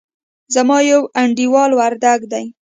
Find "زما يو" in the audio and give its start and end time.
0.53-1.01